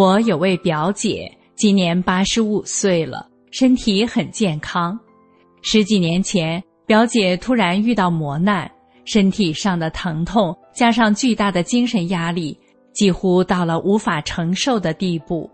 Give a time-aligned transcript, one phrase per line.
[0.00, 4.98] 我有位表姐，今年八十五岁了，身体很健康。
[5.60, 8.66] 十几年前，表姐突然遇到磨难，
[9.04, 12.58] 身体上的疼痛加上巨大的精神压力，
[12.94, 15.50] 几乎到了无法承受的地步。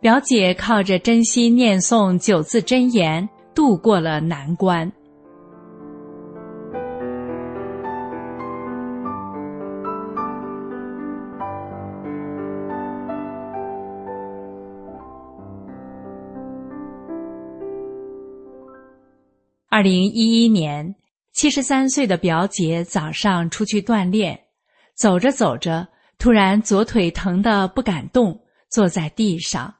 [0.00, 4.90] 表姐靠着真心念诵九字真言，度过了难关。
[19.70, 20.94] 二零一一年，
[21.34, 24.46] 七十三岁的表姐早上出去锻炼，
[24.94, 29.74] 走着走着，突然左腿疼得不敢动，坐在地上。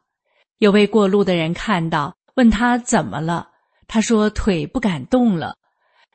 [0.58, 3.48] 有位过路的人看到，问他怎么了，
[3.86, 5.56] 他说腿不敢动了。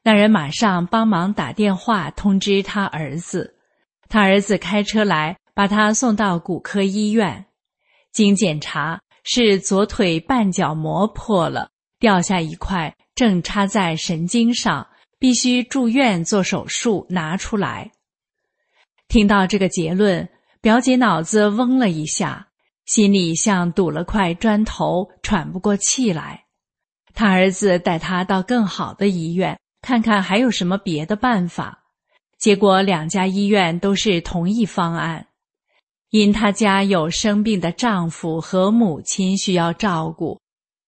[0.03, 3.55] 那人马上帮忙打电话通知他儿子，
[4.07, 7.43] 他儿子开车来把他送到骨科医院，
[8.11, 12.95] 经检查是左腿半角膜破了，掉下一块。
[13.15, 14.87] 正插在神经上，
[15.19, 17.91] 必须住院做手术拿出来。
[19.07, 20.27] 听到这个结论，
[20.61, 22.47] 表姐脑子嗡了一下，
[22.85, 26.45] 心里像堵了块砖头，喘不过气来。
[27.13, 31.83] 他儿子带他到更好的医院看看还有什么别的办法，
[32.39, 35.27] 结果两家医院都是同一方案，
[36.09, 40.41] 因他家有生病的丈夫和母亲需要照顾，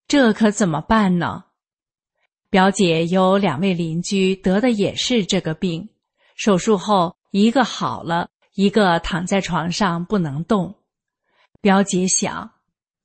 [0.08, 1.45] 这可怎么办呢？
[2.56, 5.90] 表姐有两位邻居得的也是这个病，
[6.38, 10.74] 手术后一个好了，一个躺在床上不能动。
[11.60, 12.52] 表姐想，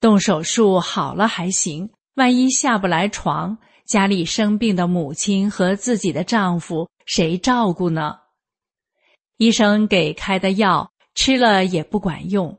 [0.00, 8.18] 动手术好了还行，万一下不来床，家里生病的母亲和自己的丈夫谁照顾呢？
[9.36, 12.56] 医生给开的药吃了也不管用，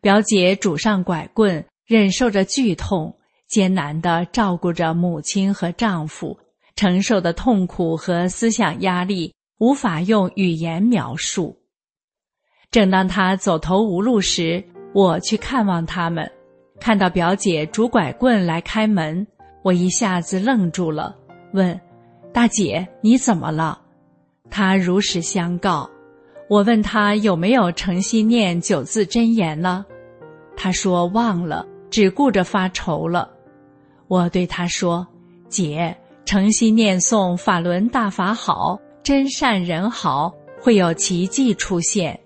[0.00, 3.18] 表姐拄上拐棍，忍受着剧痛。
[3.54, 6.36] 艰难地照顾着母亲和丈夫，
[6.74, 11.56] 承受的痛苦和思想压力无法用语言描述。
[12.72, 14.60] 正当他走投无路时，
[14.92, 16.28] 我去看望他们，
[16.80, 19.24] 看到表姐拄拐棍来开门，
[19.62, 21.14] 我一下子愣住了，
[21.52, 21.80] 问
[22.34, 23.80] ：“大姐，你怎么了？”
[24.50, 25.88] 她如实相告。
[26.50, 29.86] 我问她有没有诚心念九字真言了，
[30.56, 33.30] 她说忘了，只顾着发愁了。
[34.14, 35.04] 我对他说
[35.50, 35.92] ：“姐，
[36.24, 42.16] 诚心念诵法轮大法好，真善人好，会有奇迹出现。”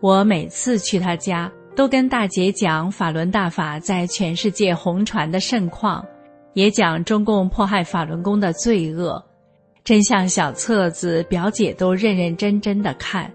[0.00, 6.02] 我每次去他家，都跟大姐讲法轮大法在全世界红传的盛况，
[6.54, 9.22] 也讲中共迫害法轮功的罪恶。
[9.84, 13.30] 真相小册子，表姐都认认真真的看。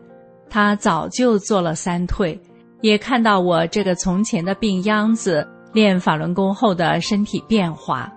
[0.49, 2.41] 她早就做了三退，
[2.81, 5.47] 也看到我这个从前的病秧子。
[5.73, 8.11] 练法轮功后的身体变化，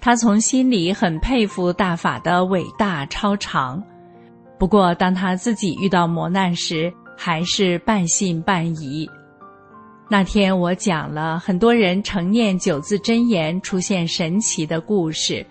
[0.00, 3.82] 他从心里很佩服大法的伟大超常。
[4.58, 9.08] 不过，当他自己遇到磨难时，还是半信半疑。
[10.08, 15.46] 那天我讲了很多人成念九字真言出现神奇的故事。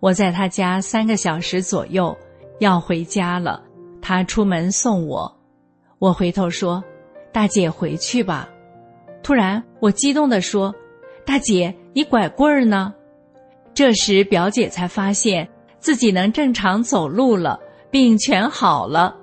[0.00, 2.16] 我在他家三个小时左右，
[2.60, 3.62] 要回家了，
[4.02, 5.34] 他出门送我。
[5.98, 6.84] 我回头说
[7.32, 8.48] ：“大姐，回去吧。”
[9.26, 10.72] 突然，我激动地说
[11.26, 12.94] ：“大姐，你拐棍儿呢？”
[13.74, 15.48] 这时，表姐才发现
[15.80, 17.58] 自己能正常走路了，
[17.90, 19.16] 病全好了。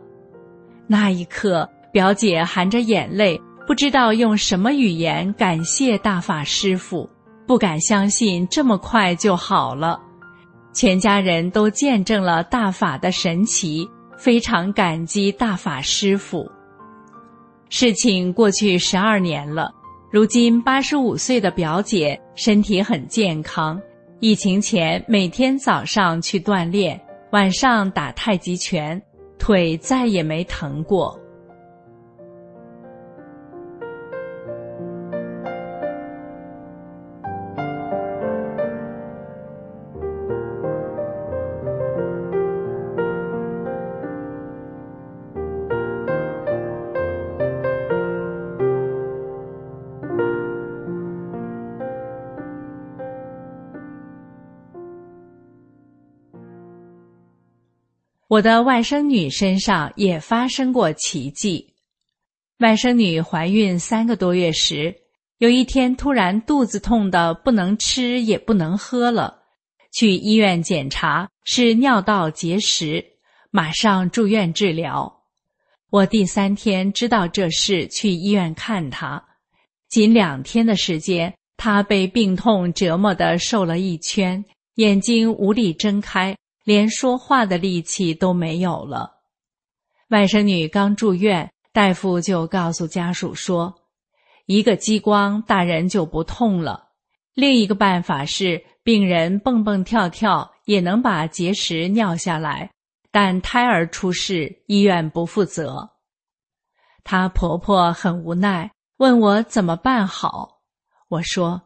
[0.88, 7.10] 那一刻，表姐含着眼泪，不知道用什么语言感谢大法师父，
[7.48, 9.98] 不敢相信这么快就好了。
[10.74, 16.52] 全家人都见证了大法的神奇，非常感激大法师父。
[17.70, 19.74] 事情过去十二年了。
[20.14, 23.82] 如今八十五岁的表姐身体很健康，
[24.20, 27.02] 疫情前每天早上去锻炼，
[27.32, 29.02] 晚上打太极拳，
[29.40, 31.20] 腿再也没疼过。
[58.28, 61.74] 我的外甥女身上也发生过奇迹。
[62.60, 64.96] 外甥女怀孕三个多月时，
[65.38, 69.44] 有一天突然肚子痛的不能吃也不能喝了，
[69.92, 73.06] 去医院检查是尿道结石，
[73.52, 75.22] 马上住院治疗。
[75.90, 79.24] 我第三天知道这事，去医院看她，
[79.90, 84.44] 仅两天的时间，她被病痛折磨的瘦了一圈，
[84.76, 86.36] 眼睛无力睁开。
[86.64, 89.18] 连说话的力气都没有了。
[90.10, 93.74] 外甥女刚住院，大夫就告诉家属说
[94.46, 96.90] ：“一个激光，大人就不痛了；
[97.34, 102.72] 另一个办法是，病人蹦蹦跳跳也能把结石尿下来，
[103.12, 105.90] 但胎儿出事，医院不负责。”
[107.04, 110.62] 她婆婆很无奈，问我怎么办好。
[111.10, 111.62] 我说：“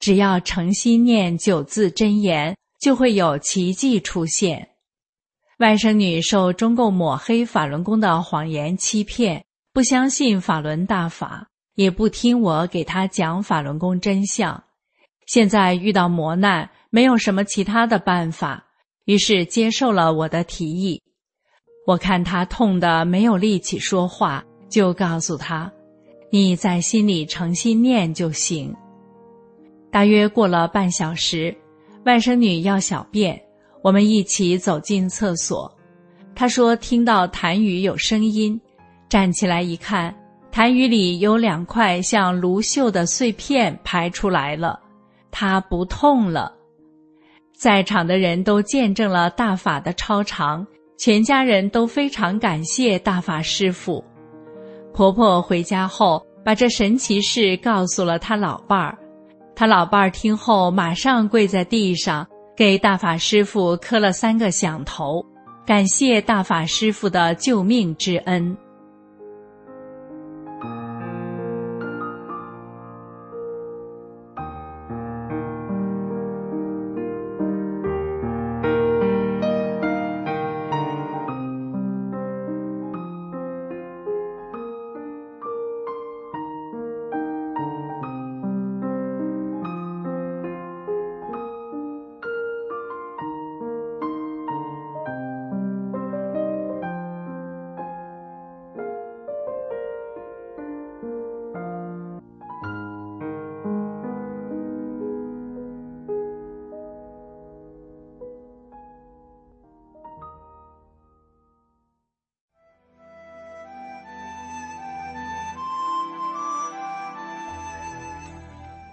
[0.00, 4.66] 只要诚心念九字真言。”就会有奇迹出现。
[5.58, 9.44] 外甥女受中共抹黑法轮功的谎言欺骗，
[9.74, 14.64] 不相信法轮大法，也不听我给她讲法轮功真相。
[15.26, 18.64] 现在遇到磨难，没有什么其他的办法，
[19.04, 21.02] 于是接受了我的提议。
[21.86, 25.70] 我看她痛得没有力气说话，就告诉她
[26.32, 28.74] ：“你在心里诚心念就行。”
[29.92, 31.54] 大约过了半小时。
[32.04, 33.40] 外甥女要小便，
[33.82, 35.70] 我们一起走进厕所。
[36.34, 38.58] 她说听到痰盂有声音，
[39.08, 40.14] 站起来一看，
[40.50, 44.80] 痰盂里有两块像芦锈的碎片排出来了。
[45.30, 46.54] 她不痛了。
[47.54, 50.66] 在场的人都见证了大法的超常，
[50.96, 54.02] 全家人都非常感谢大法师父。
[54.94, 58.96] 婆婆回家后，把这神奇事告诉了她老伴儿。
[59.60, 62.26] 他老伴儿听后，马上跪在地上，
[62.56, 65.22] 给大法师父磕了三个响头，
[65.66, 68.56] 感谢大法师父的救命之恩。